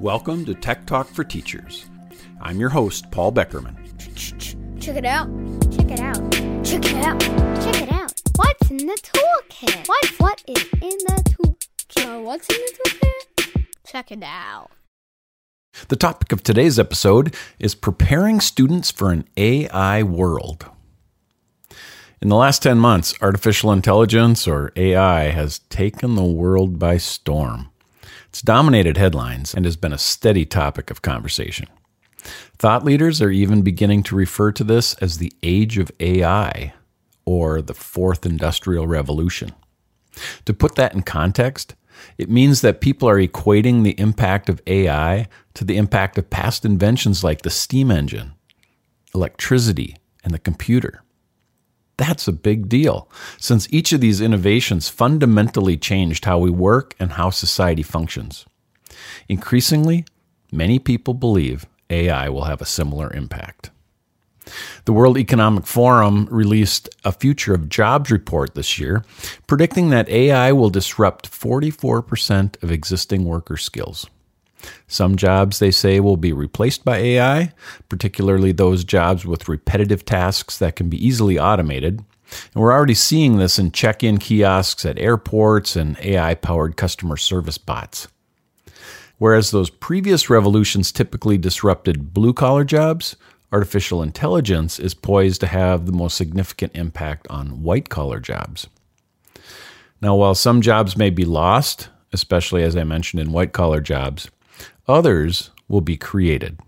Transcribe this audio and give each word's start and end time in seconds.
Welcome 0.00 0.44
to 0.46 0.54
Tech 0.54 0.86
Talk 0.86 1.08
for 1.08 1.24
Teachers. 1.24 1.86
I'm 2.40 2.58
your 2.60 2.68
host, 2.68 3.10
Paul 3.10 3.32
Beckermann. 3.32 3.76
Check 4.80 4.96
it 4.96 5.04
out. 5.04 5.28
Check 5.70 5.90
it 5.90 6.00
out. 6.00 6.32
Check 6.64 6.84
it 6.84 7.04
out. 7.04 7.20
Check 7.20 7.82
it 7.82 7.92
out. 7.92 8.12
What's 8.36 8.70
in 8.70 8.78
the 8.78 8.98
toolkit? 9.02 9.88
What 9.88 10.06
what 10.18 10.42
is 10.46 10.62
in 10.74 10.98
the 11.06 11.22
toolkit? 11.24 12.22
What's 12.22 12.48
in 12.48 12.56
the 12.56 12.90
toolkit? 12.90 13.66
Check 13.86 14.12
it 14.12 14.22
out. 14.22 14.70
The 15.88 15.96
topic 15.96 16.32
of 16.32 16.42
today's 16.42 16.78
episode 16.78 17.34
is 17.58 17.74
preparing 17.74 18.40
students 18.40 18.90
for 18.90 19.10
an 19.10 19.28
AI 19.36 20.02
world. 20.02 20.66
In 22.22 22.28
the 22.28 22.36
last 22.36 22.62
10 22.62 22.78
months, 22.78 23.14
artificial 23.20 23.72
intelligence, 23.72 24.48
or 24.48 24.72
AI, 24.76 25.24
has 25.30 25.58
taken 25.58 26.14
the 26.14 26.24
world 26.24 26.78
by 26.78 26.96
storm. 26.96 27.70
It's 28.34 28.42
dominated 28.42 28.96
headlines 28.96 29.54
and 29.54 29.64
has 29.64 29.76
been 29.76 29.92
a 29.92 29.96
steady 29.96 30.44
topic 30.44 30.90
of 30.90 31.02
conversation. 31.02 31.68
Thought 32.58 32.84
leaders 32.84 33.22
are 33.22 33.30
even 33.30 33.62
beginning 33.62 34.02
to 34.02 34.16
refer 34.16 34.50
to 34.50 34.64
this 34.64 34.94
as 34.94 35.18
the 35.18 35.32
age 35.44 35.78
of 35.78 35.92
AI 36.00 36.74
or 37.24 37.62
the 37.62 37.74
fourth 37.74 38.26
industrial 38.26 38.88
revolution. 38.88 39.52
To 40.46 40.52
put 40.52 40.74
that 40.74 40.94
in 40.94 41.02
context, 41.02 41.76
it 42.18 42.28
means 42.28 42.60
that 42.60 42.80
people 42.80 43.08
are 43.08 43.20
equating 43.20 43.84
the 43.84 43.94
impact 44.00 44.48
of 44.48 44.60
AI 44.66 45.28
to 45.54 45.64
the 45.64 45.76
impact 45.76 46.18
of 46.18 46.28
past 46.28 46.64
inventions 46.64 47.22
like 47.22 47.42
the 47.42 47.50
steam 47.50 47.88
engine, 47.88 48.32
electricity, 49.14 49.94
and 50.24 50.34
the 50.34 50.40
computer. 50.40 51.03
That's 51.96 52.26
a 52.26 52.32
big 52.32 52.68
deal, 52.68 53.08
since 53.38 53.72
each 53.72 53.92
of 53.92 54.00
these 54.00 54.20
innovations 54.20 54.88
fundamentally 54.88 55.76
changed 55.76 56.24
how 56.24 56.38
we 56.38 56.50
work 56.50 56.94
and 56.98 57.12
how 57.12 57.30
society 57.30 57.82
functions. 57.82 58.46
Increasingly, 59.28 60.04
many 60.50 60.78
people 60.78 61.14
believe 61.14 61.66
AI 61.90 62.28
will 62.28 62.44
have 62.44 62.60
a 62.60 62.66
similar 62.66 63.12
impact. 63.12 63.70
The 64.84 64.92
World 64.92 65.16
Economic 65.16 65.66
Forum 65.66 66.26
released 66.30 66.88
a 67.04 67.12
Future 67.12 67.54
of 67.54 67.68
Jobs 67.68 68.10
report 68.10 68.54
this 68.54 68.78
year, 68.78 69.04
predicting 69.46 69.90
that 69.90 70.08
AI 70.08 70.52
will 70.52 70.70
disrupt 70.70 71.30
44% 71.30 72.62
of 72.62 72.70
existing 72.70 73.24
worker 73.24 73.56
skills. 73.56 74.06
Some 74.86 75.16
jobs, 75.16 75.58
they 75.58 75.70
say, 75.70 76.00
will 76.00 76.16
be 76.16 76.32
replaced 76.32 76.84
by 76.84 76.98
AI, 76.98 77.52
particularly 77.88 78.52
those 78.52 78.84
jobs 78.84 79.24
with 79.24 79.48
repetitive 79.48 80.04
tasks 80.04 80.58
that 80.58 80.76
can 80.76 80.88
be 80.88 81.04
easily 81.04 81.38
automated. 81.38 82.04
And 82.54 82.62
we're 82.62 82.72
already 82.72 82.94
seeing 82.94 83.36
this 83.36 83.58
in 83.58 83.72
check 83.72 84.02
in 84.02 84.18
kiosks 84.18 84.84
at 84.84 84.98
airports 84.98 85.76
and 85.76 85.98
AI 86.00 86.34
powered 86.34 86.76
customer 86.76 87.16
service 87.16 87.58
bots. 87.58 88.08
Whereas 89.18 89.50
those 89.50 89.70
previous 89.70 90.28
revolutions 90.28 90.90
typically 90.90 91.38
disrupted 91.38 92.12
blue 92.12 92.32
collar 92.32 92.64
jobs, 92.64 93.16
artificial 93.52 94.02
intelligence 94.02 94.80
is 94.80 94.94
poised 94.94 95.40
to 95.40 95.46
have 95.46 95.86
the 95.86 95.92
most 95.92 96.16
significant 96.16 96.74
impact 96.74 97.26
on 97.30 97.62
white 97.62 97.88
collar 97.88 98.18
jobs. 98.18 98.66
Now, 100.00 100.16
while 100.16 100.34
some 100.34 100.60
jobs 100.60 100.96
may 100.96 101.10
be 101.10 101.24
lost, 101.24 101.88
especially 102.12 102.62
as 102.62 102.76
I 102.76 102.84
mentioned 102.84 103.20
in 103.20 103.32
white 103.32 103.52
collar 103.52 103.80
jobs, 103.80 104.28
Others 104.86 105.50
will 105.68 105.80
be 105.80 105.96
created. 105.96 106.58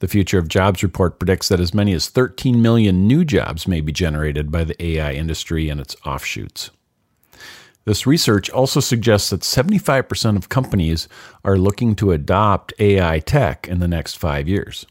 The 0.00 0.08
Future 0.08 0.38
of 0.38 0.48
Jobs 0.48 0.82
report 0.82 1.18
predicts 1.18 1.48
that 1.48 1.60
as 1.60 1.74
many 1.74 1.92
as 1.92 2.08
13 2.08 2.60
million 2.60 3.06
new 3.06 3.24
jobs 3.24 3.66
may 3.66 3.80
be 3.80 3.92
generated 3.92 4.50
by 4.50 4.64
the 4.64 4.82
AI 4.82 5.12
industry 5.12 5.68
and 5.68 5.80
its 5.80 5.96
offshoots. 6.04 6.70
This 7.84 8.06
research 8.06 8.50
also 8.50 8.80
suggests 8.80 9.30
that 9.30 9.40
75% 9.40 10.36
of 10.36 10.48
companies 10.48 11.08
are 11.44 11.56
looking 11.56 11.94
to 11.96 12.12
adopt 12.12 12.74
AI 12.78 13.20
tech 13.20 13.66
in 13.68 13.80
the 13.80 13.88
next 13.88 14.16
five 14.16 14.46
years. 14.46 14.86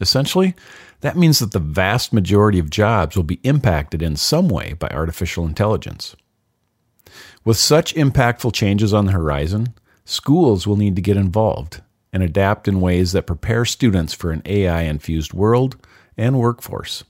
Essentially, 0.00 0.54
that 1.00 1.16
means 1.16 1.38
that 1.38 1.52
the 1.52 1.58
vast 1.58 2.12
majority 2.12 2.58
of 2.58 2.70
jobs 2.70 3.16
will 3.16 3.24
be 3.24 3.40
impacted 3.42 4.02
in 4.02 4.16
some 4.16 4.48
way 4.48 4.74
by 4.74 4.88
artificial 4.88 5.46
intelligence. 5.46 6.14
With 7.44 7.56
such 7.56 7.94
impactful 7.94 8.52
changes 8.52 8.92
on 8.92 9.06
the 9.06 9.12
horizon, 9.12 9.74
schools 10.10 10.66
will 10.66 10.76
need 10.76 10.96
to 10.96 11.02
get 11.02 11.16
involved 11.16 11.80
and 12.12 12.22
adapt 12.22 12.66
in 12.66 12.80
ways 12.80 13.12
that 13.12 13.26
prepare 13.26 13.64
students 13.64 14.12
for 14.12 14.32
an 14.32 14.42
AI 14.44 14.82
infused 14.82 15.32
world 15.32 15.76
and 16.16 16.38
workforce. 16.38 17.04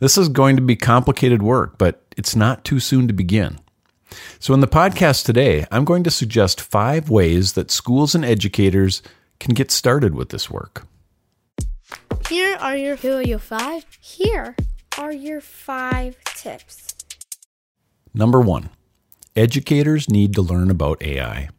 This 0.00 0.18
is 0.18 0.28
going 0.28 0.56
to 0.56 0.62
be 0.62 0.76
complicated 0.76 1.42
work, 1.42 1.78
but 1.78 2.02
it's 2.16 2.36
not 2.36 2.64
too 2.64 2.78
soon 2.78 3.08
to 3.08 3.14
begin. 3.14 3.58
So, 4.38 4.52
in 4.52 4.60
the 4.60 4.66
podcast 4.66 5.24
today, 5.24 5.66
I'm 5.70 5.84
going 5.84 6.02
to 6.02 6.10
suggest 6.10 6.60
five 6.60 7.08
ways 7.08 7.52
that 7.52 7.70
schools 7.70 8.14
and 8.14 8.24
educators 8.24 9.02
can 9.38 9.54
get 9.54 9.70
started 9.70 10.14
with 10.14 10.30
this 10.30 10.50
work. 10.50 10.86
Here 12.28 12.56
are 12.56 12.76
your 12.76 12.96
here 12.96 13.18
are 13.18 13.22
your 13.22 13.38
five. 13.38 13.86
Here 14.00 14.56
are 14.98 15.12
your 15.12 15.40
five 15.40 16.16
tips. 16.24 16.94
Number 18.12 18.40
one, 18.40 18.70
educators 19.36 20.10
need 20.10 20.34
to 20.34 20.42
learn 20.42 20.70
about 20.70 21.02
AI. 21.02 21.50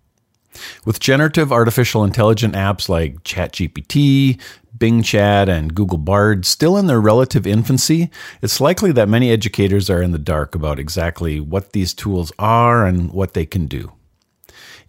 With 0.85 0.99
generative 0.99 1.51
artificial 1.51 2.03
intelligent 2.03 2.53
apps 2.55 2.89
like 2.89 3.23
ChatGPT, 3.23 4.39
Bing 4.77 5.03
Chat, 5.03 5.49
and 5.49 5.75
Google 5.75 5.97
Bard 5.97 6.45
still 6.45 6.77
in 6.77 6.87
their 6.87 7.01
relative 7.01 7.45
infancy, 7.45 8.09
it's 8.41 8.61
likely 8.61 8.91
that 8.93 9.09
many 9.09 9.31
educators 9.31 9.89
are 9.89 10.01
in 10.01 10.11
the 10.11 10.17
dark 10.17 10.55
about 10.55 10.79
exactly 10.79 11.39
what 11.39 11.73
these 11.73 11.93
tools 11.93 12.31
are 12.39 12.85
and 12.85 13.11
what 13.11 13.33
they 13.33 13.45
can 13.45 13.67
do. 13.67 13.91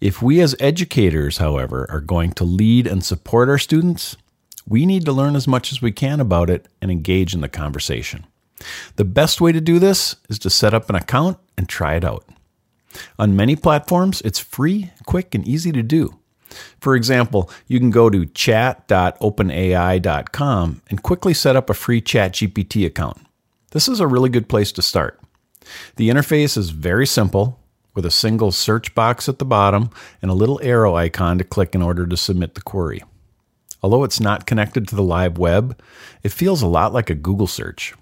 If 0.01 0.21
we 0.21 0.41
as 0.41 0.55
educators, 0.59 1.37
however, 1.37 1.85
are 1.89 2.01
going 2.01 2.33
to 2.33 2.43
lead 2.43 2.87
and 2.87 3.05
support 3.05 3.49
our 3.49 3.57
students, 3.57 4.17
we 4.67 4.85
need 4.85 5.05
to 5.05 5.11
learn 5.11 5.35
as 5.35 5.47
much 5.47 5.71
as 5.71 5.81
we 5.81 5.91
can 5.91 6.19
about 6.19 6.49
it 6.49 6.67
and 6.81 6.91
engage 6.91 7.33
in 7.33 7.41
the 7.41 7.49
conversation. 7.49 8.25
The 8.95 9.05
best 9.05 9.41
way 9.41 9.51
to 9.51 9.61
do 9.61 9.79
this 9.79 10.15
is 10.29 10.39
to 10.39 10.49
set 10.49 10.73
up 10.73 10.89
an 10.89 10.95
account 10.95 11.37
and 11.57 11.67
try 11.67 11.95
it 11.95 12.03
out. 12.03 12.25
On 13.17 13.35
many 13.35 13.55
platforms, 13.55 14.21
it's 14.21 14.39
free, 14.39 14.91
quick, 15.05 15.35
and 15.35 15.47
easy 15.47 15.71
to 15.71 15.83
do. 15.83 16.19
For 16.79 16.95
example, 16.95 17.49
you 17.67 17.79
can 17.79 17.89
go 17.89 18.09
to 18.09 18.25
chat.openai.com 18.25 20.81
and 20.89 21.03
quickly 21.03 21.33
set 21.33 21.55
up 21.55 21.69
a 21.69 21.73
free 21.73 22.01
ChatGPT 22.01 22.85
account. 22.85 23.17
This 23.71 23.87
is 23.87 23.99
a 23.99 24.07
really 24.07 24.29
good 24.29 24.49
place 24.49 24.71
to 24.73 24.81
start. 24.81 25.19
The 25.95 26.09
interface 26.09 26.57
is 26.57 26.69
very 26.69 27.07
simple, 27.07 27.59
with 27.95 28.05
a 28.05 28.11
single 28.11 28.51
search 28.51 28.93
box 28.95 29.29
at 29.29 29.39
the 29.39 29.45
bottom 29.45 29.89
and 30.21 30.29
a 30.29 30.35
little 30.35 30.59
arrow 30.63 30.95
icon 30.95 31.37
to 31.37 31.43
click 31.43 31.75
in 31.75 31.81
order 31.81 32.07
to 32.07 32.17
submit 32.17 32.55
the 32.55 32.61
query. 32.61 33.03
Although 33.81 34.03
it's 34.03 34.19
not 34.19 34.45
connected 34.45 34.87
to 34.87 34.95
the 34.95 35.03
live 35.03 35.37
web, 35.37 35.79
it 36.23 36.31
feels 36.31 36.61
a 36.61 36.67
lot 36.67 36.93
like 36.93 37.09
a 37.09 37.15
Google 37.15 37.47
search. 37.47 37.93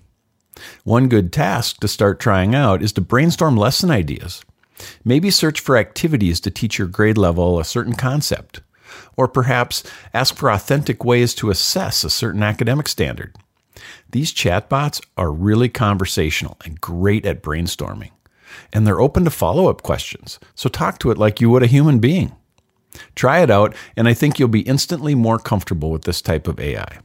One 0.83 1.07
good 1.07 1.33
task 1.33 1.79
to 1.79 1.87
start 1.87 2.19
trying 2.19 2.53
out 2.53 2.83
is 2.83 2.93
to 2.93 3.01
brainstorm 3.01 3.57
lesson 3.57 3.89
ideas. 3.89 4.43
Maybe 5.03 5.29
search 5.29 5.59
for 5.59 5.77
activities 5.77 6.39
to 6.41 6.51
teach 6.51 6.77
your 6.77 6.87
grade 6.87 7.17
level 7.17 7.59
a 7.59 7.65
certain 7.65 7.95
concept, 7.95 8.61
or 9.17 9.27
perhaps 9.27 9.83
ask 10.13 10.35
for 10.35 10.51
authentic 10.51 11.03
ways 11.03 11.33
to 11.35 11.49
assess 11.49 12.03
a 12.03 12.09
certain 12.09 12.43
academic 12.43 12.87
standard. 12.87 13.35
These 14.11 14.33
chatbots 14.33 15.01
are 15.17 15.31
really 15.31 15.69
conversational 15.69 16.57
and 16.65 16.81
great 16.81 17.25
at 17.25 17.41
brainstorming, 17.41 18.11
and 18.73 18.85
they're 18.85 19.01
open 19.01 19.23
to 19.23 19.31
follow 19.31 19.69
up 19.69 19.83
questions, 19.83 20.39
so 20.55 20.69
talk 20.69 20.99
to 20.99 21.11
it 21.11 21.17
like 21.17 21.41
you 21.41 21.49
would 21.49 21.63
a 21.63 21.67
human 21.67 21.99
being. 21.99 22.35
Try 23.15 23.41
it 23.41 23.49
out, 23.49 23.75
and 23.95 24.07
I 24.07 24.13
think 24.13 24.37
you'll 24.37 24.49
be 24.49 24.61
instantly 24.61 25.15
more 25.15 25.39
comfortable 25.39 25.91
with 25.91 26.03
this 26.03 26.21
type 26.21 26.47
of 26.47 26.59
AI. 26.59 26.99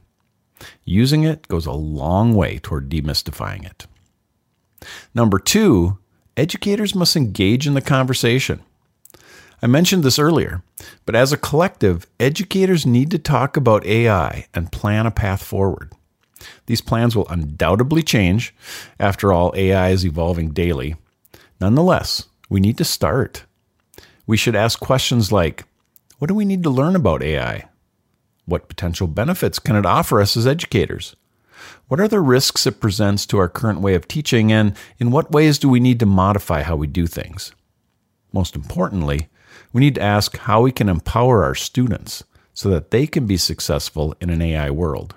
Using 0.83 1.23
it 1.23 1.47
goes 1.47 1.65
a 1.65 1.71
long 1.71 2.33
way 2.33 2.59
toward 2.59 2.89
demystifying 2.89 3.65
it. 3.65 3.87
Number 5.13 5.39
two, 5.39 5.99
educators 6.37 6.95
must 6.95 7.15
engage 7.15 7.67
in 7.67 7.73
the 7.73 7.81
conversation. 7.81 8.61
I 9.61 9.67
mentioned 9.67 10.03
this 10.03 10.19
earlier, 10.19 10.61
but 11.05 11.15
as 11.15 11.33
a 11.33 11.37
collective, 11.37 12.05
educators 12.19 12.85
need 12.85 13.09
to 13.11 13.17
talk 13.17 13.57
about 13.57 13.85
AI 13.85 14.45
and 14.53 14.71
plan 14.71 15.07
a 15.07 15.11
path 15.11 15.43
forward. 15.43 15.91
These 16.67 16.81
plans 16.81 17.15
will 17.15 17.27
undoubtedly 17.27 18.03
change. 18.03 18.53
After 18.99 19.33
all, 19.33 19.51
AI 19.55 19.89
is 19.89 20.05
evolving 20.05 20.51
daily. 20.51 20.95
Nonetheless, 21.59 22.27
we 22.49 22.59
need 22.59 22.77
to 22.77 22.85
start. 22.85 23.45
We 24.27 24.37
should 24.37 24.55
ask 24.55 24.79
questions 24.79 25.31
like 25.31 25.65
What 26.19 26.27
do 26.27 26.35
we 26.35 26.45
need 26.45 26.61
to 26.63 26.69
learn 26.69 26.95
about 26.95 27.23
AI? 27.23 27.67
What 28.45 28.69
potential 28.69 29.07
benefits 29.07 29.57
can 29.57 29.75
it 29.75 29.85
offer 29.85 30.21
us 30.21 30.37
as 30.37 30.45
educators? 30.45 31.15
What 31.87 31.99
are 31.99 32.07
the 32.07 32.21
risks 32.21 32.67
it 32.67 32.79
presents 32.79 33.25
to 33.27 33.37
our 33.37 33.49
current 33.49 33.81
way 33.81 33.95
of 33.95 34.07
teaching, 34.07 34.51
and 34.51 34.75
in 34.99 35.11
what 35.11 35.31
ways 35.31 35.59
do 35.59 35.69
we 35.69 35.79
need 35.79 35.99
to 35.99 36.05
modify 36.05 36.63
how 36.63 36.75
we 36.75 36.87
do 36.87 37.07
things? 37.07 37.51
Most 38.33 38.55
importantly, 38.55 39.29
we 39.73 39.81
need 39.81 39.95
to 39.95 40.01
ask 40.01 40.37
how 40.37 40.61
we 40.61 40.71
can 40.71 40.89
empower 40.89 41.43
our 41.43 41.55
students 41.55 42.23
so 42.53 42.69
that 42.69 42.91
they 42.91 43.07
can 43.07 43.25
be 43.25 43.37
successful 43.37 44.15
in 44.19 44.29
an 44.29 44.41
AI 44.41 44.69
world. 44.69 45.15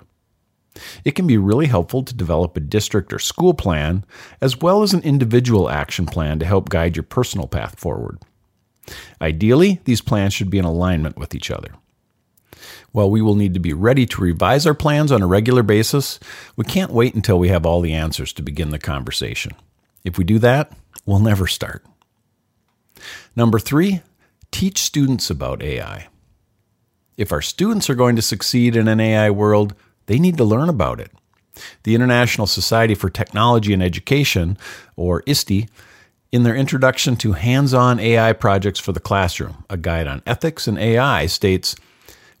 It 1.03 1.15
can 1.15 1.27
be 1.27 1.37
really 1.37 1.67
helpful 1.67 2.03
to 2.03 2.13
develop 2.13 2.55
a 2.55 2.61
district 2.61 3.11
or 3.11 3.19
school 3.19 3.53
plan, 3.53 4.05
as 4.39 4.61
well 4.61 4.83
as 4.83 4.93
an 4.93 5.01
individual 5.01 5.69
action 5.69 6.05
plan 6.05 6.39
to 6.39 6.45
help 6.45 6.69
guide 6.69 6.95
your 6.95 7.03
personal 7.03 7.47
path 7.47 7.79
forward. 7.79 8.19
Ideally, 9.21 9.81
these 9.83 10.01
plans 10.01 10.33
should 10.33 10.49
be 10.49 10.57
in 10.57 10.65
alignment 10.65 11.17
with 11.17 11.35
each 11.35 11.51
other. 11.51 11.73
While 12.91 13.09
we 13.09 13.21
will 13.21 13.35
need 13.35 13.53
to 13.53 13.59
be 13.59 13.73
ready 13.73 14.05
to 14.05 14.21
revise 14.21 14.65
our 14.65 14.73
plans 14.73 15.11
on 15.11 15.21
a 15.21 15.27
regular 15.27 15.63
basis, 15.63 16.19
we 16.55 16.65
can't 16.65 16.91
wait 16.91 17.15
until 17.15 17.39
we 17.39 17.49
have 17.49 17.65
all 17.65 17.81
the 17.81 17.93
answers 17.93 18.33
to 18.33 18.41
begin 18.41 18.69
the 18.69 18.79
conversation. 18.79 19.53
If 20.03 20.17
we 20.17 20.23
do 20.23 20.39
that, 20.39 20.71
we'll 21.05 21.19
never 21.19 21.47
start. 21.47 21.85
Number 23.35 23.59
three, 23.59 24.01
teach 24.51 24.79
students 24.79 25.29
about 25.29 25.63
AI. 25.63 26.07
If 27.17 27.31
our 27.31 27.41
students 27.41 27.89
are 27.89 27.95
going 27.95 28.15
to 28.15 28.21
succeed 28.21 28.75
in 28.75 28.87
an 28.87 28.99
AI 28.99 29.29
world, 29.29 29.75
they 30.07 30.19
need 30.19 30.37
to 30.37 30.43
learn 30.43 30.69
about 30.69 30.99
it. 30.99 31.11
The 31.83 31.95
International 31.95 32.47
Society 32.47 32.95
for 32.95 33.09
Technology 33.09 33.73
and 33.73 33.83
Education, 33.83 34.57
or 34.95 35.23
ISTE, 35.27 35.67
in 36.31 36.43
their 36.43 36.55
introduction 36.55 37.17
to 37.17 37.33
Hands 37.33 37.73
on 37.73 37.99
AI 37.99 38.33
Projects 38.33 38.79
for 38.79 38.93
the 38.93 38.99
Classroom, 38.99 39.65
a 39.69 39.77
guide 39.77 40.07
on 40.07 40.23
ethics 40.25 40.67
and 40.67 40.79
AI, 40.79 41.25
states 41.25 41.75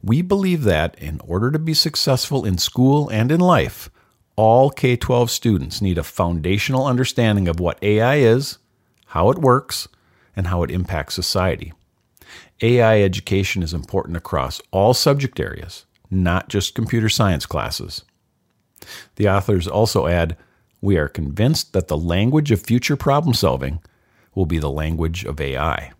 We 0.03 0.21
believe 0.21 0.63
that 0.63 0.97
in 0.97 1.19
order 1.23 1.51
to 1.51 1.59
be 1.59 1.73
successful 1.73 2.43
in 2.43 2.57
school 2.57 3.09
and 3.09 3.31
in 3.31 3.39
life, 3.39 3.89
all 4.35 4.71
K 4.71 4.95
12 4.95 5.29
students 5.29 5.81
need 5.81 5.97
a 5.97 6.03
foundational 6.03 6.87
understanding 6.87 7.47
of 7.47 7.59
what 7.59 7.81
AI 7.83 8.15
is, 8.15 8.57
how 9.07 9.29
it 9.29 9.37
works, 9.37 9.87
and 10.35 10.47
how 10.47 10.63
it 10.63 10.71
impacts 10.71 11.13
society. 11.13 11.73
AI 12.61 13.01
education 13.01 13.61
is 13.61 13.73
important 13.73 14.17
across 14.17 14.61
all 14.71 14.93
subject 14.93 15.39
areas, 15.39 15.85
not 16.09 16.49
just 16.49 16.75
computer 16.75 17.09
science 17.09 17.45
classes. 17.45 18.03
The 19.17 19.29
authors 19.29 19.67
also 19.67 20.07
add 20.07 20.37
We 20.81 20.97
are 20.97 21.07
convinced 21.07 21.73
that 21.73 21.87
the 21.89 21.97
language 21.97 22.49
of 22.49 22.61
future 22.61 22.95
problem 22.95 23.35
solving 23.35 23.79
will 24.33 24.47
be 24.47 24.57
the 24.57 24.71
language 24.71 25.25
of 25.25 25.39
AI. 25.39 25.91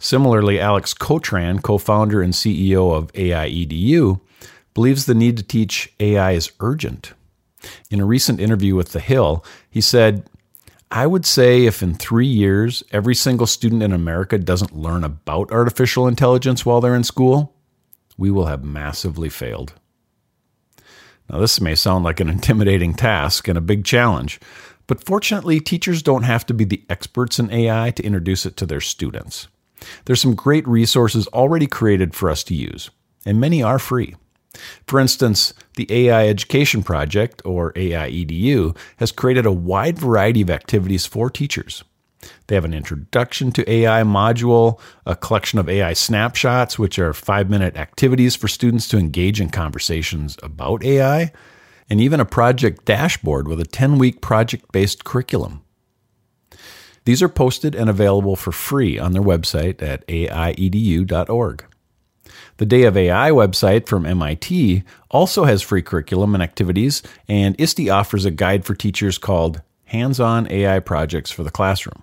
Similarly, 0.00 0.58
Alex 0.58 0.94
Kotran, 0.94 1.62
co 1.62 1.76
founder 1.76 2.22
and 2.22 2.32
CEO 2.32 2.94
of 2.96 3.12
AIEDU, 3.12 4.18
believes 4.72 5.04
the 5.04 5.14
need 5.14 5.36
to 5.36 5.42
teach 5.42 5.92
AI 6.00 6.32
is 6.32 6.50
urgent. 6.58 7.12
In 7.90 8.00
a 8.00 8.06
recent 8.06 8.40
interview 8.40 8.74
with 8.74 8.92
The 8.92 9.00
Hill, 9.00 9.44
he 9.70 9.82
said, 9.82 10.26
I 10.90 11.06
would 11.06 11.26
say 11.26 11.66
if 11.66 11.82
in 11.82 11.94
three 11.94 12.26
years 12.26 12.82
every 12.90 13.14
single 13.14 13.46
student 13.46 13.82
in 13.82 13.92
America 13.92 14.38
doesn't 14.38 14.74
learn 14.74 15.04
about 15.04 15.52
artificial 15.52 16.08
intelligence 16.08 16.64
while 16.64 16.80
they're 16.80 16.96
in 16.96 17.04
school, 17.04 17.54
we 18.16 18.30
will 18.30 18.46
have 18.46 18.64
massively 18.64 19.28
failed. 19.28 19.74
Now, 21.28 21.40
this 21.40 21.60
may 21.60 21.74
sound 21.74 22.04
like 22.04 22.20
an 22.20 22.30
intimidating 22.30 22.94
task 22.94 23.48
and 23.48 23.58
a 23.58 23.60
big 23.60 23.84
challenge, 23.84 24.40
but 24.86 25.04
fortunately, 25.04 25.60
teachers 25.60 26.02
don't 26.02 26.22
have 26.22 26.46
to 26.46 26.54
be 26.54 26.64
the 26.64 26.84
experts 26.88 27.38
in 27.38 27.52
AI 27.52 27.90
to 27.90 28.02
introduce 28.02 28.46
it 28.46 28.56
to 28.56 28.66
their 28.66 28.80
students. 28.80 29.46
There's 30.04 30.20
some 30.20 30.34
great 30.34 30.66
resources 30.66 31.26
already 31.28 31.66
created 31.66 32.14
for 32.14 32.30
us 32.30 32.44
to 32.44 32.54
use, 32.54 32.90
and 33.24 33.40
many 33.40 33.62
are 33.62 33.78
free. 33.78 34.16
For 34.86 34.98
instance, 34.98 35.54
the 35.76 35.86
AI 35.90 36.28
Education 36.28 36.82
Project, 36.82 37.40
or 37.44 37.72
AIEDU, 37.74 38.76
has 38.96 39.12
created 39.12 39.46
a 39.46 39.52
wide 39.52 39.98
variety 39.98 40.42
of 40.42 40.50
activities 40.50 41.06
for 41.06 41.30
teachers. 41.30 41.84
They 42.46 42.54
have 42.54 42.64
an 42.64 42.74
introduction 42.74 43.52
to 43.52 43.70
AI 43.70 44.02
module, 44.02 44.78
a 45.06 45.16
collection 45.16 45.58
of 45.58 45.68
AI 45.68 45.94
snapshots, 45.94 46.78
which 46.78 46.98
are 46.98 47.14
five 47.14 47.48
minute 47.48 47.76
activities 47.76 48.36
for 48.36 48.48
students 48.48 48.88
to 48.88 48.98
engage 48.98 49.40
in 49.40 49.50
conversations 49.50 50.36
about 50.42 50.84
AI, 50.84 51.32
and 51.88 52.00
even 52.00 52.20
a 52.20 52.24
project 52.24 52.84
dashboard 52.84 53.48
with 53.48 53.60
a 53.60 53.64
10 53.64 53.98
week 53.98 54.20
project 54.20 54.70
based 54.72 55.04
curriculum. 55.04 55.62
These 57.04 57.22
are 57.22 57.28
posted 57.28 57.74
and 57.74 57.88
available 57.88 58.36
for 58.36 58.52
free 58.52 58.98
on 58.98 59.12
their 59.12 59.22
website 59.22 59.82
at 59.82 60.06
aiedu.org. 60.06 61.64
The 62.58 62.66
Day 62.66 62.82
of 62.82 62.96
AI 62.96 63.30
website 63.30 63.86
from 63.86 64.04
MIT 64.04 64.82
also 65.10 65.44
has 65.44 65.62
free 65.62 65.82
curriculum 65.82 66.34
and 66.34 66.42
activities, 66.42 67.02
and 67.26 67.58
ISTE 67.58 67.88
offers 67.88 68.24
a 68.24 68.30
guide 68.30 68.64
for 68.64 68.74
teachers 68.74 69.18
called 69.18 69.62
Hands 69.84 70.20
on 70.20 70.50
AI 70.52 70.78
Projects 70.80 71.30
for 71.30 71.42
the 71.42 71.50
Classroom. 71.50 72.02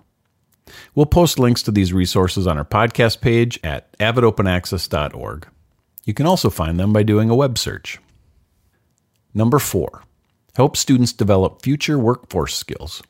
We'll 0.95 1.05
post 1.05 1.39
links 1.39 1.61
to 1.63 1.71
these 1.71 1.93
resources 1.93 2.47
on 2.47 2.57
our 2.57 2.65
podcast 2.65 3.21
page 3.21 3.59
at 3.63 3.95
avidopenaccess.org. 3.99 5.47
You 6.03 6.13
can 6.13 6.25
also 6.25 6.49
find 6.49 6.79
them 6.79 6.91
by 6.91 7.03
doing 7.03 7.29
a 7.29 7.35
web 7.35 7.57
search. 7.57 7.99
Number 9.33 9.59
four, 9.59 10.03
help 10.55 10.75
students 10.75 11.13
develop 11.13 11.61
future 11.61 11.99
workforce 11.99 12.55
skills. 12.55 13.03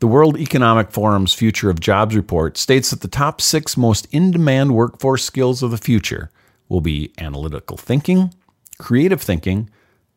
The 0.00 0.06
World 0.06 0.38
Economic 0.38 0.90
Forum's 0.90 1.34
Future 1.34 1.70
of 1.70 1.80
Jobs 1.80 2.16
report 2.16 2.56
states 2.56 2.90
that 2.90 3.00
the 3.00 3.08
top 3.08 3.40
six 3.40 3.76
most 3.76 4.06
in 4.10 4.30
demand 4.30 4.74
workforce 4.74 5.24
skills 5.24 5.62
of 5.62 5.70
the 5.70 5.78
future 5.78 6.30
will 6.68 6.80
be 6.80 7.12
analytical 7.18 7.76
thinking, 7.76 8.32
creative 8.78 9.20
thinking, 9.20 9.70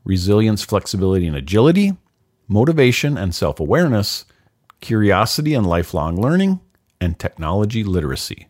resilience, 0.04 0.64
flexibility, 0.64 1.28
and 1.28 1.36
agility, 1.36 1.98
motivation 2.48 3.18
and 3.18 3.34
self 3.34 3.60
awareness, 3.60 4.26
curiosity 4.82 5.54
and 5.54 5.66
lifelong 5.66 6.22
learning, 6.22 6.60
and 7.00 7.18
technology 7.18 7.84
literacy. 7.84 8.48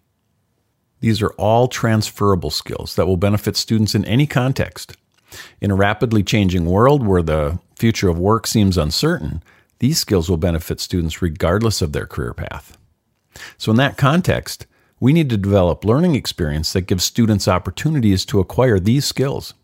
These 0.99 1.21
are 1.21 1.31
all 1.31 1.67
transferable 1.67 2.51
skills 2.51 2.95
that 2.95 3.07
will 3.07 3.17
benefit 3.17 3.57
students 3.57 3.95
in 3.95 4.05
any 4.05 4.27
context. 4.27 4.95
In 5.61 5.71
a 5.71 5.75
rapidly 5.75 6.23
changing 6.23 6.65
world 6.65 7.05
where 7.05 7.23
the 7.23 7.59
future 7.77 8.09
of 8.09 8.19
work 8.19 8.45
seems 8.45 8.77
uncertain, 8.77 9.41
these 9.81 9.97
skills 9.97 10.29
will 10.29 10.37
benefit 10.37 10.79
students 10.79 11.23
regardless 11.23 11.81
of 11.81 11.91
their 11.91 12.05
career 12.05 12.35
path. 12.35 12.77
So, 13.57 13.71
in 13.71 13.77
that 13.77 13.97
context, 13.97 14.67
we 14.99 15.11
need 15.11 15.27
to 15.31 15.37
develop 15.37 15.83
learning 15.83 16.13
experience 16.13 16.71
that 16.73 16.81
gives 16.81 17.03
students 17.03 17.47
opportunities 17.47 18.23
to 18.25 18.39
acquire 18.39 18.79
these 18.79 19.05
skills. 19.05 19.55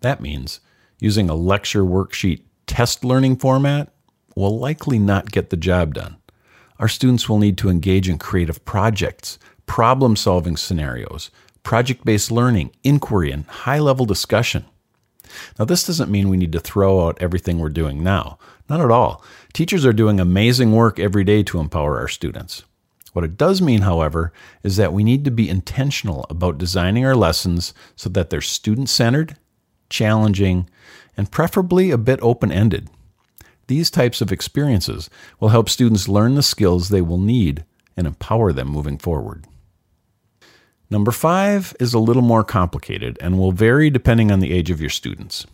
That 0.00 0.20
means 0.20 0.58
using 0.98 1.30
a 1.30 1.36
lecture 1.36 1.84
worksheet 1.84 2.42
test 2.66 3.04
learning 3.04 3.36
format 3.36 3.92
will 4.34 4.58
likely 4.58 4.98
not 4.98 5.30
get 5.30 5.50
the 5.50 5.56
job 5.56 5.94
done. 5.94 6.16
Our 6.80 6.88
students 6.88 7.28
will 7.28 7.38
need 7.38 7.56
to 7.58 7.70
engage 7.70 8.08
in 8.08 8.18
creative 8.18 8.64
projects, 8.64 9.38
problem 9.66 10.16
solving 10.16 10.56
scenarios, 10.56 11.30
project 11.62 12.04
based 12.04 12.32
learning, 12.32 12.72
inquiry, 12.82 13.30
and 13.30 13.46
high 13.46 13.78
level 13.78 14.04
discussion. 14.04 14.64
Now, 15.58 15.64
this 15.64 15.86
doesn't 15.86 16.10
mean 16.10 16.28
we 16.28 16.36
need 16.36 16.52
to 16.52 16.60
throw 16.60 17.06
out 17.06 17.18
everything 17.20 17.58
we're 17.58 17.68
doing 17.68 18.02
now. 18.02 18.38
Not 18.68 18.80
at 18.80 18.90
all. 18.90 19.22
Teachers 19.52 19.84
are 19.84 19.92
doing 19.92 20.20
amazing 20.20 20.72
work 20.72 20.98
every 20.98 21.24
day 21.24 21.42
to 21.44 21.60
empower 21.60 21.98
our 21.98 22.08
students. 22.08 22.64
What 23.12 23.24
it 23.24 23.36
does 23.36 23.62
mean, 23.62 23.82
however, 23.82 24.32
is 24.62 24.76
that 24.76 24.92
we 24.92 25.04
need 25.04 25.24
to 25.24 25.30
be 25.30 25.48
intentional 25.48 26.26
about 26.28 26.58
designing 26.58 27.06
our 27.06 27.14
lessons 27.14 27.72
so 27.94 28.08
that 28.10 28.30
they're 28.30 28.40
student 28.40 28.88
centered, 28.88 29.36
challenging, 29.88 30.68
and 31.16 31.30
preferably 31.30 31.90
a 31.90 31.98
bit 31.98 32.18
open 32.22 32.50
ended. 32.50 32.90
These 33.68 33.90
types 33.90 34.20
of 34.20 34.32
experiences 34.32 35.08
will 35.38 35.50
help 35.50 35.68
students 35.68 36.08
learn 36.08 36.34
the 36.34 36.42
skills 36.42 36.88
they 36.88 37.02
will 37.02 37.18
need 37.18 37.64
and 37.96 38.06
empower 38.06 38.52
them 38.52 38.68
moving 38.68 38.98
forward. 38.98 39.46
Number 40.90 41.10
five 41.10 41.74
is 41.80 41.94
a 41.94 41.98
little 41.98 42.22
more 42.22 42.44
complicated 42.44 43.18
and 43.20 43.38
will 43.38 43.52
vary 43.52 43.90
depending 43.90 44.30
on 44.30 44.40
the 44.40 44.52
age 44.52 44.70
of 44.70 44.80
your 44.80 44.90
students. 44.90 45.46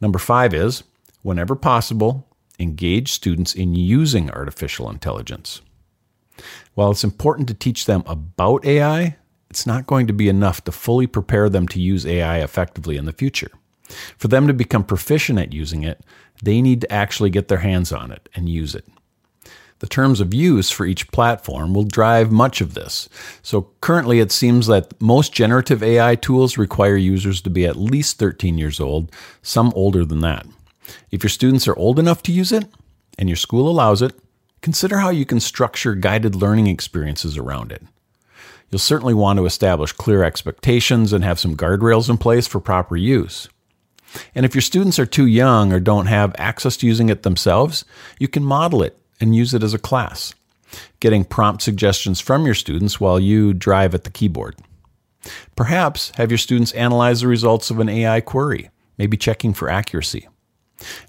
Number 0.00 0.18
five 0.18 0.54
is, 0.54 0.82
whenever 1.22 1.54
possible, 1.54 2.26
engage 2.58 3.12
students 3.12 3.54
in 3.54 3.74
using 3.74 4.30
artificial 4.30 4.90
intelligence. 4.90 5.60
While 6.74 6.90
it's 6.90 7.04
important 7.04 7.48
to 7.48 7.54
teach 7.54 7.86
them 7.86 8.02
about 8.06 8.64
AI, 8.64 9.16
it's 9.50 9.66
not 9.66 9.86
going 9.86 10.06
to 10.06 10.12
be 10.12 10.28
enough 10.28 10.62
to 10.64 10.72
fully 10.72 11.06
prepare 11.06 11.48
them 11.48 11.68
to 11.68 11.80
use 11.80 12.06
AI 12.06 12.38
effectively 12.38 12.96
in 12.96 13.04
the 13.04 13.12
future. 13.12 13.50
For 14.16 14.28
them 14.28 14.46
to 14.46 14.54
become 14.54 14.84
proficient 14.84 15.38
at 15.38 15.52
using 15.52 15.82
it, 15.82 16.00
they 16.42 16.62
need 16.62 16.80
to 16.82 16.92
actually 16.92 17.30
get 17.30 17.48
their 17.48 17.58
hands 17.58 17.92
on 17.92 18.12
it 18.12 18.28
and 18.34 18.48
use 18.48 18.74
it. 18.74 18.86
The 19.80 19.86
terms 19.86 20.20
of 20.20 20.34
use 20.34 20.70
for 20.70 20.84
each 20.86 21.10
platform 21.10 21.72
will 21.74 21.84
drive 21.84 22.30
much 22.30 22.60
of 22.60 22.74
this. 22.74 23.08
So 23.42 23.70
currently, 23.80 24.20
it 24.20 24.30
seems 24.30 24.66
that 24.66 25.00
most 25.00 25.32
generative 25.32 25.82
AI 25.82 26.16
tools 26.16 26.58
require 26.58 26.96
users 26.96 27.40
to 27.42 27.50
be 27.50 27.64
at 27.64 27.76
least 27.76 28.18
13 28.18 28.58
years 28.58 28.78
old, 28.78 29.10
some 29.42 29.72
older 29.74 30.04
than 30.04 30.20
that. 30.20 30.46
If 31.10 31.22
your 31.22 31.30
students 31.30 31.66
are 31.66 31.76
old 31.76 31.98
enough 31.98 32.22
to 32.24 32.32
use 32.32 32.52
it, 32.52 32.66
and 33.18 33.28
your 33.28 33.36
school 33.36 33.68
allows 33.68 34.02
it, 34.02 34.12
consider 34.60 34.98
how 34.98 35.08
you 35.08 35.24
can 35.24 35.40
structure 35.40 35.94
guided 35.94 36.34
learning 36.34 36.66
experiences 36.66 37.38
around 37.38 37.72
it. 37.72 37.82
You'll 38.70 38.78
certainly 38.78 39.14
want 39.14 39.38
to 39.38 39.46
establish 39.46 39.92
clear 39.92 40.22
expectations 40.22 41.12
and 41.12 41.24
have 41.24 41.40
some 41.40 41.56
guardrails 41.56 42.10
in 42.10 42.18
place 42.18 42.46
for 42.46 42.60
proper 42.60 42.96
use. 42.96 43.48
And 44.34 44.44
if 44.44 44.54
your 44.54 44.62
students 44.62 44.98
are 44.98 45.06
too 45.06 45.26
young 45.26 45.72
or 45.72 45.80
don't 45.80 46.06
have 46.06 46.34
access 46.36 46.76
to 46.78 46.86
using 46.86 47.08
it 47.08 47.22
themselves, 47.22 47.84
you 48.18 48.28
can 48.28 48.44
model 48.44 48.82
it 48.82 48.99
and 49.20 49.34
use 49.34 49.54
it 49.54 49.62
as 49.62 49.74
a 49.74 49.78
class, 49.78 50.34
getting 50.98 51.24
prompt 51.24 51.62
suggestions 51.62 52.20
from 52.20 52.46
your 52.46 52.54
students 52.54 53.00
while 53.00 53.20
you 53.20 53.52
drive 53.52 53.94
at 53.94 54.04
the 54.04 54.10
keyboard. 54.10 54.56
Perhaps 55.56 56.12
have 56.16 56.30
your 56.30 56.38
students 56.38 56.72
analyze 56.72 57.20
the 57.20 57.28
results 57.28 57.70
of 57.70 57.78
an 57.78 57.88
AI 57.88 58.20
query, 58.20 58.70
maybe 58.96 59.16
checking 59.16 59.52
for 59.52 59.68
accuracy. 59.68 60.28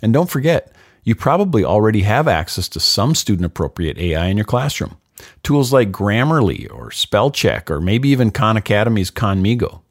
And 0.02 0.12
don't 0.14 0.30
forget, 0.30 0.74
you 1.04 1.16
probably 1.16 1.64
already 1.64 2.02
have 2.02 2.28
access 2.28 2.68
to 2.70 2.80
some 2.80 3.16
student 3.16 3.46
appropriate 3.46 3.98
AI 3.98 4.28
in 4.28 4.38
your 4.38 4.46
classroom. 4.46 4.98
Tools 5.44 5.72
like 5.72 5.92
Grammarly 5.92 6.72
or 6.72 6.90
Spellcheck 6.90 7.70
or 7.70 7.80
maybe 7.80 8.10
even 8.10 8.32
Khan 8.32 8.58
Academy's 8.58 9.12
Khanmigo. 9.12 9.82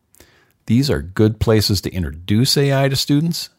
These 0.67 0.91
are 0.91 1.03
good 1.03 1.41
places 1.41 1.81
to 1.83 1.93
introduce 1.93 2.57
AI 2.57 2.89
to 2.89 2.97
students 2.97 3.51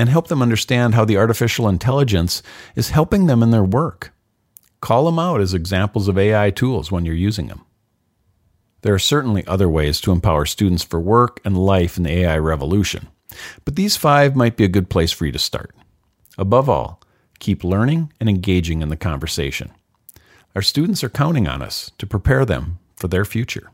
and 0.00 0.08
help 0.08 0.28
them 0.28 0.40
understand 0.40 0.94
how 0.94 1.04
the 1.04 1.18
artificial 1.18 1.68
intelligence 1.68 2.42
is 2.74 2.88
helping 2.88 3.26
them 3.26 3.42
in 3.42 3.50
their 3.50 3.62
work. 3.62 4.14
Call 4.80 5.04
them 5.04 5.18
out 5.18 5.42
as 5.42 5.52
examples 5.52 6.08
of 6.08 6.16
AI 6.16 6.48
tools 6.48 6.90
when 6.90 7.04
you're 7.04 7.14
using 7.14 7.48
them. 7.48 7.66
There 8.80 8.94
are 8.94 8.98
certainly 8.98 9.46
other 9.46 9.68
ways 9.68 10.00
to 10.00 10.10
empower 10.10 10.46
students 10.46 10.82
for 10.82 10.98
work 10.98 11.38
and 11.44 11.54
life 11.54 11.98
in 11.98 12.04
the 12.04 12.12
AI 12.12 12.38
revolution, 12.38 13.08
but 13.66 13.76
these 13.76 13.98
five 13.98 14.34
might 14.34 14.56
be 14.56 14.64
a 14.64 14.68
good 14.68 14.88
place 14.88 15.12
for 15.12 15.26
you 15.26 15.32
to 15.32 15.38
start. 15.38 15.74
Above 16.38 16.70
all, 16.70 17.02
keep 17.38 17.62
learning 17.62 18.10
and 18.18 18.30
engaging 18.30 18.80
in 18.80 18.88
the 18.88 18.96
conversation. 18.96 19.70
Our 20.56 20.62
students 20.62 21.04
are 21.04 21.10
counting 21.10 21.46
on 21.46 21.60
us 21.60 21.90
to 21.98 22.06
prepare 22.06 22.46
them 22.46 22.78
for 22.96 23.08
their 23.08 23.26
future. 23.26 23.70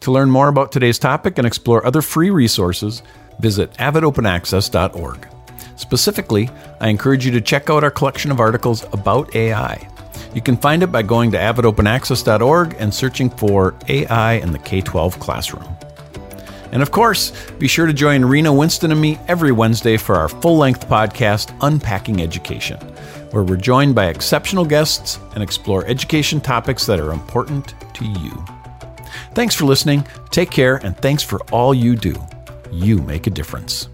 To 0.00 0.10
learn 0.10 0.30
more 0.30 0.48
about 0.48 0.72
today's 0.72 0.98
topic 0.98 1.38
and 1.38 1.46
explore 1.46 1.86
other 1.86 2.02
free 2.02 2.30
resources, 2.30 3.04
visit 3.40 3.72
avidopenaccess.org. 3.74 5.26
Specifically, 5.76 6.50
I 6.80 6.88
encourage 6.88 7.24
you 7.24 7.32
to 7.32 7.40
check 7.40 7.70
out 7.70 7.82
our 7.82 7.90
collection 7.90 8.30
of 8.30 8.40
articles 8.40 8.84
about 8.92 9.34
AI. 9.34 9.88
You 10.34 10.40
can 10.40 10.56
find 10.56 10.82
it 10.82 10.92
by 10.92 11.02
going 11.02 11.30
to 11.32 11.38
avidopenaccess.org 11.38 12.76
and 12.78 12.94
searching 12.94 13.30
for 13.30 13.74
AI 13.88 14.34
in 14.34 14.52
the 14.52 14.58
K 14.58 14.80
12 14.80 15.18
classroom. 15.18 15.64
And 16.72 16.82
of 16.82 16.92
course, 16.92 17.32
be 17.58 17.66
sure 17.66 17.86
to 17.86 17.92
join 17.92 18.24
Rena 18.24 18.52
Winston 18.52 18.92
and 18.92 19.00
me 19.00 19.18
every 19.26 19.50
Wednesday 19.50 19.96
for 19.96 20.14
our 20.14 20.28
full 20.28 20.56
length 20.56 20.88
podcast, 20.88 21.56
Unpacking 21.62 22.20
Education, 22.20 22.78
where 23.32 23.42
we're 23.42 23.56
joined 23.56 23.94
by 23.94 24.06
exceptional 24.06 24.64
guests 24.64 25.18
and 25.34 25.42
explore 25.42 25.84
education 25.86 26.40
topics 26.40 26.86
that 26.86 27.00
are 27.00 27.12
important 27.12 27.74
to 27.94 28.04
you. 28.04 28.44
Thanks 29.34 29.54
for 29.54 29.64
listening, 29.64 30.06
take 30.30 30.50
care, 30.50 30.76
and 30.76 30.96
thanks 30.96 31.24
for 31.24 31.40
all 31.50 31.74
you 31.74 31.96
do. 31.96 32.14
You 32.72 32.98
make 32.98 33.26
a 33.26 33.30
difference. 33.30 33.88